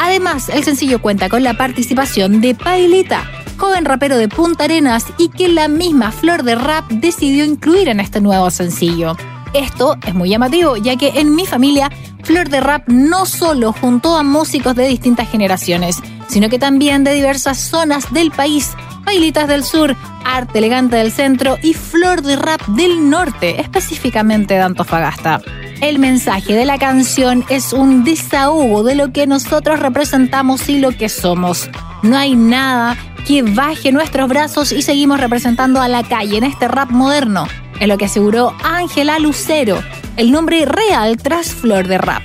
Además, 0.00 0.48
el 0.48 0.64
sencillo 0.64 1.00
cuenta 1.00 1.28
con 1.28 1.44
la 1.44 1.54
participación 1.54 2.40
de 2.40 2.56
Pailita, 2.56 3.22
joven 3.56 3.84
rapero 3.84 4.18
de 4.18 4.26
Punta 4.26 4.64
Arenas 4.64 5.06
y 5.16 5.28
que 5.28 5.48
la 5.48 5.68
misma 5.68 6.10
Flor 6.10 6.42
de 6.42 6.56
Rap 6.56 6.90
decidió 6.90 7.44
incluir 7.44 7.88
en 7.88 8.00
este 8.00 8.20
nuevo 8.20 8.50
sencillo. 8.50 9.16
Esto 9.54 9.96
es 10.06 10.14
muy 10.14 10.30
llamativo, 10.30 10.76
ya 10.76 10.96
que 10.96 11.20
en 11.20 11.34
mi 11.34 11.46
familia, 11.46 11.90
Flor 12.22 12.48
de 12.48 12.60
Rap 12.60 12.88
no 12.88 13.26
solo 13.26 13.72
juntó 13.72 14.16
a 14.16 14.22
músicos 14.22 14.74
de 14.74 14.86
distintas 14.86 15.30
generaciones, 15.30 16.00
sino 16.28 16.48
que 16.48 16.58
también 16.58 17.04
de 17.04 17.12
diversas 17.12 17.58
zonas 17.58 18.12
del 18.12 18.30
país, 18.30 18.72
Bailitas 19.04 19.48
del 19.48 19.64
Sur, 19.64 19.94
Arte 20.24 20.58
Elegante 20.58 20.96
del 20.96 21.12
Centro 21.12 21.58
y 21.62 21.74
Flor 21.74 22.22
de 22.22 22.36
Rap 22.36 22.62
del 22.68 23.10
Norte, 23.10 23.60
específicamente 23.60 24.54
de 24.54 24.60
Antofagasta. 24.60 25.42
El 25.82 25.98
mensaje 25.98 26.54
de 26.54 26.64
la 26.64 26.78
canción 26.78 27.44
es 27.48 27.72
un 27.72 28.04
desahogo 28.04 28.84
de 28.84 28.94
lo 28.94 29.12
que 29.12 29.26
nosotros 29.26 29.80
representamos 29.80 30.68
y 30.68 30.78
lo 30.78 30.92
que 30.92 31.08
somos. 31.08 31.68
No 32.02 32.16
hay 32.16 32.36
nada 32.36 32.96
que 33.26 33.42
baje 33.42 33.92
nuestros 33.92 34.28
brazos 34.28 34.72
y 34.72 34.82
seguimos 34.82 35.20
representando 35.20 35.80
a 35.80 35.88
la 35.88 36.02
calle 36.02 36.38
en 36.38 36.44
este 36.44 36.68
rap 36.68 36.90
moderno. 36.90 37.46
Es 37.80 37.88
lo 37.88 37.98
que 37.98 38.06
aseguró 38.06 38.54
Ángela 38.62 39.18
Lucero, 39.18 39.82
el 40.16 40.30
nombre 40.30 40.64
real 40.64 41.16
tras 41.16 41.54
Flor 41.54 41.88
de 41.88 41.98
Rap. 41.98 42.22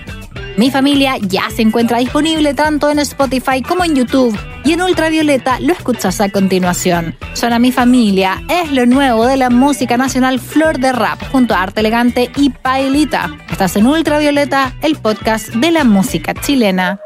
Mi 0.58 0.72
familia 0.72 1.18
ya 1.22 1.52
se 1.52 1.62
encuentra 1.62 2.00
disponible 2.00 2.56
tanto 2.56 2.90
en 2.90 2.98
Spotify 2.98 3.62
como 3.62 3.86
en 3.86 3.96
YouTube 3.96 4.38
y 4.66 4.74
en 4.74 4.82
Ultravioleta 4.82 5.60
lo 5.60 5.72
escuchas 5.72 6.20
a 6.20 6.30
continuación. 6.30 7.16
Suena 7.34 7.60
Mi 7.60 7.72
familia 7.72 8.44
es 8.50 8.72
lo 8.72 8.88
nuevo 8.88 9.26
de 9.28 9.38
la 9.38 9.52
música 9.52 9.98
nacional 9.98 10.40
Flor 10.40 10.80
de 10.80 10.94
Rap 10.94 11.22
junto 11.32 11.54
a 11.54 11.62
Arte 11.62 11.82
Elegante 11.82 12.32
y 12.36 12.50
Pailita. 12.50 13.38
Estás 13.52 13.76
en 13.76 13.86
Ultravioleta, 13.86 14.76
el 14.82 14.96
podcast 14.96 15.50
de 15.50 15.70
la 15.70 15.84
música 15.84 16.34
chilena. 16.34 17.00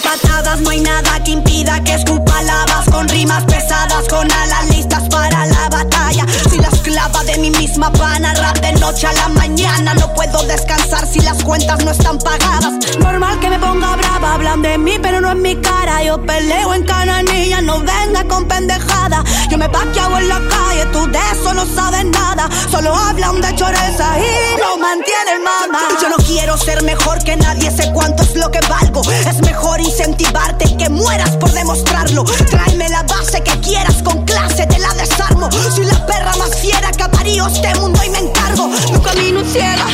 Patadas, 0.00 0.60
no 0.60 0.70
hay 0.70 0.80
nada 0.80 1.22
que 1.24 1.32
impida 1.32 1.82
que 1.82 1.94
escupa 1.94 2.42
lavas 2.42 2.86
con 2.90 3.08
rimas 3.08 3.44
pesadas, 3.44 4.06
con 4.08 4.30
alas 4.30 4.68
listas 4.70 4.95
para 5.28 5.46
la 5.46 5.68
batalla. 5.68 6.24
Si 6.50 6.58
la 6.58 6.68
esclava 6.68 7.24
de 7.24 7.38
mi 7.38 7.50
misma 7.50 7.90
pana, 7.92 8.32
rap 8.34 8.58
de 8.58 8.72
noche 8.74 9.06
a 9.06 9.12
la 9.12 9.28
mañana. 9.28 9.94
No 9.94 10.12
puedo 10.14 10.42
descansar 10.44 11.06
si 11.06 11.20
las 11.20 11.42
cuentas 11.42 11.84
no 11.84 11.90
están 11.90 12.18
pagadas. 12.18 12.74
Normal 12.98 13.38
que 13.40 13.50
me 13.50 13.58
ponga 13.58 13.96
brava, 13.96 14.34
hablan 14.34 14.62
de 14.62 14.78
mí, 14.78 14.98
pero 15.02 15.20
no 15.20 15.30
en 15.32 15.42
mi 15.42 15.56
cara. 15.56 16.02
Yo 16.02 16.24
peleo 16.24 16.74
en 16.74 16.84
cananilla, 16.84 17.60
no 17.62 17.80
venga 17.80 18.24
con 18.28 18.46
pendejada. 18.46 19.24
Yo 19.50 19.58
me 19.58 19.68
paqueado 19.68 20.18
en 20.18 20.28
la 20.28 20.40
calle, 20.48 20.86
tú 20.92 21.10
de 21.10 21.18
eso 21.32 21.52
no 21.54 21.64
sabes 21.74 22.04
nada. 22.04 22.48
Solo 22.70 22.94
hablan 22.94 23.40
de 23.40 23.54
choreza 23.56 24.06
y 24.18 24.60
no 24.60 24.76
mantienen 24.78 25.42
mamá. 25.42 25.80
Yo 26.00 26.08
no 26.08 26.16
quiero 26.16 26.56
ser 26.56 26.82
mejor 26.82 27.22
que 27.24 27.36
nadie, 27.36 27.70
sé 27.70 27.90
cuánto 27.92 28.22
es 28.22 28.34
lo 28.36 28.50
que 28.50 28.60
valgo. 28.68 29.02
Es 29.10 29.40
mejor 29.40 29.80
incentivarte 29.80 30.76
que 30.76 30.88
mueras 30.88 31.30
por 31.36 31.50
demostrarlo. 31.50 32.24
Tráeme 32.50 32.88
la 32.88 33.02
base 33.02 33.42
que 33.42 33.58
quieras 33.60 34.02
con 34.02 34.24
clase, 34.24 34.66
te 34.66 34.78
la 34.78 34.92
desarmo. 35.16 35.48
Soy 35.74 35.86
la 35.86 36.06
perra 36.06 36.34
más 36.36 36.54
fiera 36.56 36.90
que 36.90 37.02
ha 37.02 37.10
parido 37.10 37.46
este 37.46 37.74
mundo 37.76 38.00
y 38.04 38.10
me 38.10 38.18
encargo. 38.18 38.70
No 38.92 39.02
camino 39.02 39.44
ciega, 39.44 39.86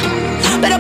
pero 0.61 0.72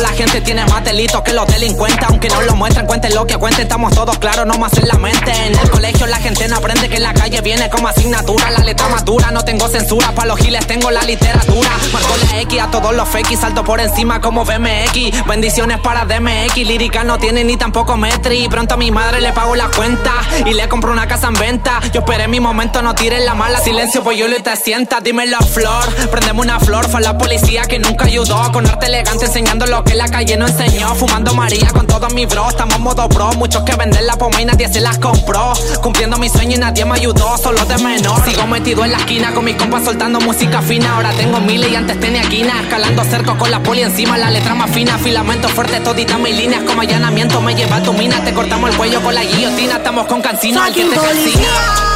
la 0.00 0.08
gente 0.10 0.40
tiene 0.40 0.64
más 0.66 0.84
delitos 0.84 1.22
que 1.22 1.32
los 1.32 1.46
delincuentes. 1.46 2.06
Aunque 2.08 2.28
no 2.28 2.42
lo 2.42 2.54
muestren, 2.54 2.86
cuenten 2.86 3.14
lo 3.14 3.26
que 3.26 3.36
cuenten 3.36 3.64
Estamos 3.64 3.94
todos 3.94 4.18
claros, 4.18 4.46
no 4.46 4.58
más 4.58 4.72
en 4.74 4.88
la 4.88 4.94
mente. 4.94 5.32
En 5.46 5.58
el 5.58 5.70
colegio 5.70 6.06
la 6.06 6.18
gente 6.18 6.46
no 6.48 6.56
aprende 6.56 6.88
que 6.88 6.96
en 6.96 7.02
la 7.02 7.14
calle 7.14 7.40
viene 7.40 7.70
como 7.70 7.88
asignatura. 7.88 8.50
La 8.50 8.60
letra 8.60 8.88
más 8.88 9.04
dura, 9.04 9.30
no 9.30 9.44
tengo 9.44 9.68
censura. 9.68 10.12
Pa' 10.12 10.26
los 10.26 10.38
giles 10.38 10.66
tengo 10.66 10.90
la 10.90 11.02
literatura. 11.02 11.70
Marco 11.92 12.14
la 12.16 12.40
X 12.42 12.60
a 12.60 12.70
todos 12.70 12.94
los 12.94 13.08
fakes 13.08 13.36
Salto 13.36 13.64
por 13.64 13.80
encima 13.80 14.20
como 14.20 14.44
BMX 14.44 15.26
Bendiciones 15.26 15.78
para 15.80 16.04
DMX 16.04 16.56
Lírica 16.56 17.04
no 17.04 17.18
tiene 17.18 17.44
ni 17.44 17.56
tampoco 17.56 17.96
metri. 17.96 18.48
Pronto 18.48 18.74
a 18.74 18.76
mi 18.76 18.90
madre 18.90 19.20
le 19.20 19.32
pago 19.32 19.54
la 19.54 19.68
cuenta 19.68 20.12
Y 20.46 20.54
le 20.54 20.68
compro 20.68 20.92
una 20.92 21.06
casa 21.06 21.28
en 21.28 21.34
venta. 21.34 21.80
Yo 21.92 22.00
esperé 22.00 22.28
mi 22.28 22.40
momento, 22.40 22.82
no 22.82 22.94
tires 22.94 23.24
la 23.24 23.34
mala. 23.34 23.60
Silencio, 23.60 24.02
pues 24.02 24.18
yo 24.18 24.28
lo 24.28 24.36
te 24.42 24.56
sienta. 24.56 25.00
Dímelo, 25.00 25.38
flor. 25.40 25.92
Prendemos 26.10 26.44
una 26.44 26.60
flor 26.60 26.88
Fue 26.88 27.00
la 27.00 27.16
policía 27.16 27.62
que 27.62 27.78
nunca 27.78 28.04
ayudó. 28.06 28.52
Con 28.52 28.66
arte 28.66 28.86
elegante 28.86 29.26
enseñando 29.26 29.66
lo 29.84 29.90
que 29.90 29.94
la 29.94 30.08
calle 30.08 30.36
no 30.36 30.46
enseñó. 30.46 30.94
Fumando 30.94 31.34
María 31.34 31.70
con 31.72 31.86
todos 31.86 32.12
mis 32.14 32.28
bros. 32.28 32.48
Estamos 32.48 32.78
modo 32.80 33.08
pro 33.08 33.32
Muchos 33.34 33.62
que 33.62 33.74
venden 33.76 34.06
la 34.06 34.16
pomada 34.16 34.42
y 34.42 34.44
nadie 34.44 34.72
se 34.72 34.80
las 34.80 34.98
compró. 34.98 35.52
Cumpliendo 35.82 36.16
mi 36.18 36.28
sueño 36.28 36.56
y 36.56 36.58
nadie 36.58 36.84
me 36.84 36.94
ayudó. 36.94 37.36
Solo 37.38 37.64
de 37.64 37.78
menor. 37.78 38.24
Sigo 38.24 38.46
metido 38.46 38.84
en 38.84 38.92
la 38.92 38.98
esquina 38.98 39.32
Con 39.32 39.44
mis 39.44 39.56
compas 39.56 39.84
soltando 39.84 40.20
música 40.20 40.62
fina. 40.62 40.96
Ahora 40.96 41.12
tengo 41.12 41.40
miles 41.40 41.70
y 41.70 41.76
antes 41.76 41.98
tenía 42.00 42.22
quina 42.22 42.62
Escalando 42.62 43.04
cerco 43.04 43.36
con 43.36 43.50
la 43.50 43.62
poli 43.62 43.82
encima. 43.82 44.16
La 44.18 44.30
letra 44.30 44.54
más 44.54 44.70
fina. 44.70 44.98
Filamento 44.98 45.48
fuerte 45.48 45.80
todita 45.80 46.18
mis 46.18 46.36
líneas. 46.36 46.62
Como 46.64 46.80
allanamiento 46.80 47.40
me 47.40 47.54
lleva 47.54 47.76
a 47.76 47.82
tu 47.82 47.92
mina. 47.92 48.22
Te 48.24 48.32
cortamos 48.32 48.70
el 48.70 48.76
cuello 48.76 49.02
con 49.02 49.14
la 49.14 49.22
guillotina. 49.24 49.76
Estamos 49.76 50.06
con 50.06 50.22
cancino 50.22 50.64
El 50.66 50.74
que 50.74 50.84
te 50.84 50.96
calcina 50.96 51.94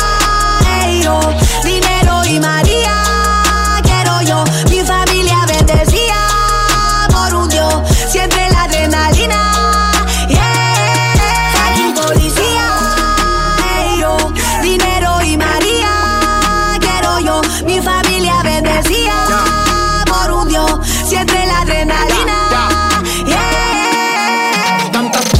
dinero 1.64 2.24
y 2.24 2.40
María. 2.40 2.87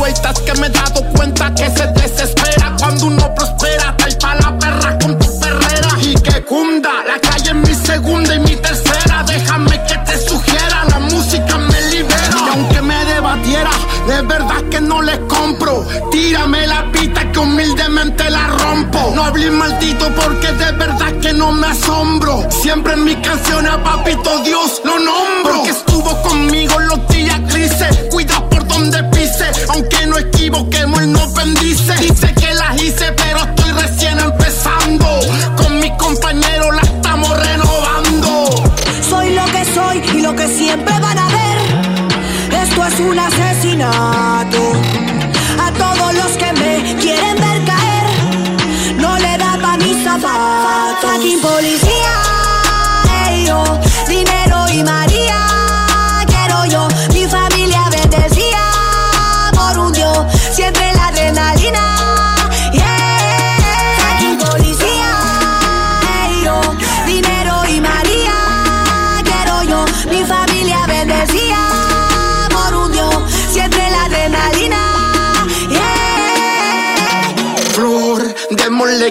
Que 0.09 0.55
me 0.55 0.69
he 0.69 0.71
dado 0.71 1.05
cuenta 1.15 1.55
que 1.55 1.69
se 1.69 1.87
desespera 1.89 2.75
cuando 2.79 3.09
uno 3.09 3.35
prospera. 3.35 3.95
Tal 3.99 4.17
pa' 4.17 4.35
la 4.37 4.59
perra 4.59 4.99
con 4.99 5.19
tu 5.19 5.39
perrera. 5.39 5.89
Y 6.01 6.15
que 6.15 6.45
cunda, 6.45 6.91
la 7.07 7.21
calle 7.21 7.51
es 7.51 7.55
mi 7.55 7.75
segunda 7.75 8.35
y 8.35 8.39
mi 8.39 8.57
tercera. 8.57 9.23
Déjame 9.27 9.79
que 9.87 9.99
te 9.99 10.19
sugiera, 10.27 10.85
la 10.89 10.99
música 11.01 11.59
me 11.59 11.83
libera. 11.91 12.39
Y 12.47 12.49
aunque 12.57 12.81
me 12.81 13.05
debatiera, 13.05 13.71
de 14.07 14.23
verdad 14.23 14.63
que 14.71 14.81
no 14.81 15.03
les 15.03 15.19
compro. 15.29 15.87
Tírame 16.11 16.67
la 16.67 16.91
pita 16.91 17.31
que 17.31 17.39
humildemente 17.39 18.31
la 18.31 18.47
rompo. 18.47 19.13
No 19.15 19.25
hables 19.25 19.53
maldito 19.53 20.11
porque 20.15 20.51
de 20.53 20.73
verdad 20.73 21.13
que 21.21 21.35
no 21.35 21.53
me 21.53 21.67
asombro. 21.67 22.47
Siempre 22.51 22.95
en 22.95 23.05
mi 23.05 23.15
canción 23.17 23.67
a 23.67 23.83
papito 23.85 24.39
Dios 24.43 24.81
lo 24.85 24.99
nombro. 24.99 25.53
Porque 25.53 25.71
estuvo 25.71 26.23
conmigo 26.23 26.58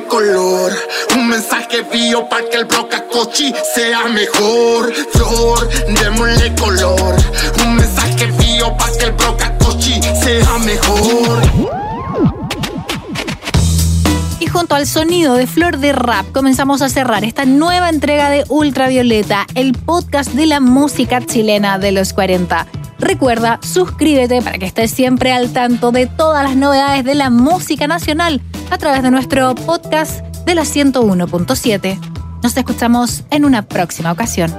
color. 0.03 0.71
Un 1.15 1.29
mensaje 1.29 1.81
bio 1.91 2.27
para 2.29 2.47
que 2.49 2.57
el 2.57 2.65
brocacochi 2.65 3.53
sea 3.75 4.05
mejor. 4.05 4.93
Flor, 5.11 5.69
démosle 5.87 6.55
color. 6.55 7.15
Un 7.63 7.75
mensaje 7.75 8.27
bio 8.39 8.75
para 8.77 8.91
que 8.97 9.05
el 9.05 9.11
brocacochi 9.13 10.01
sea 10.23 10.57
mejor. 10.59 11.41
Y 14.39 14.47
junto 14.47 14.75
al 14.75 14.85
sonido 14.85 15.33
de 15.33 15.47
Flor 15.47 15.77
de 15.77 15.93
Rap 15.93 16.31
comenzamos 16.31 16.81
a 16.81 16.89
cerrar 16.89 17.23
esta 17.23 17.45
nueva 17.45 17.89
entrega 17.89 18.29
de 18.29 18.45
Ultravioleta, 18.49 19.47
el 19.55 19.73
podcast 19.73 20.31
de 20.31 20.45
la 20.45 20.59
música 20.59 21.25
chilena 21.25 21.79
de 21.79 21.91
los 21.91 22.13
40. 22.13 22.67
Recuerda, 22.99 23.59
suscríbete 23.61 24.41
para 24.41 24.57
que 24.57 24.65
estés 24.65 24.91
siempre 24.91 25.31
al 25.31 25.53
tanto 25.53 25.91
de 25.91 26.07
todas 26.07 26.43
las 26.43 26.55
novedades 26.55 27.03
de 27.03 27.15
la 27.15 27.29
música 27.29 27.87
nacional 27.87 28.41
a 28.71 28.77
través 28.77 29.03
de 29.03 29.11
nuestro 29.11 29.53
podcast 29.55 30.21
de 30.45 30.55
la 30.55 30.63
101.7. 30.63 31.99
Nos 32.41 32.57
escuchamos 32.57 33.23
en 33.29 33.45
una 33.45 33.61
próxima 33.63 34.11
ocasión. 34.11 34.53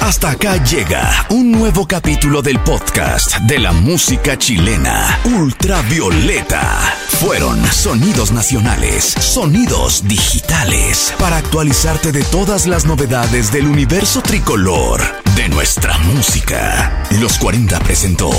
Hasta 0.00 0.32
acá 0.32 0.62
llega 0.62 1.26
un 1.30 1.50
nuevo 1.50 1.88
capítulo 1.88 2.42
del 2.42 2.60
podcast 2.60 3.38
de 3.38 3.58
la 3.58 3.72
música 3.72 4.36
chilena, 4.36 5.18
Ultravioleta. 5.24 6.60
Fueron 7.20 7.64
sonidos 7.66 8.30
nacionales, 8.30 9.04
sonidos 9.04 10.06
digitales, 10.06 11.14
para 11.18 11.38
actualizarte 11.38 12.12
de 12.12 12.22
todas 12.24 12.66
las 12.66 12.84
novedades 12.84 13.50
del 13.50 13.66
universo 13.66 14.20
tricolor 14.20 15.23
de 15.36 15.48
nuestra 15.48 15.96
música. 15.98 17.02
Los 17.20 17.38
40 17.38 17.78
presentó 17.80 18.30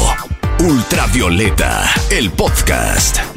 Ultravioleta, 0.59 1.89
el 2.09 2.31
podcast. 2.31 3.34